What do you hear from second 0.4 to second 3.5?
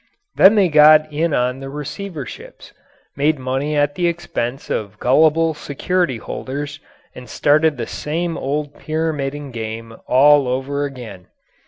they got in on the receiverships, made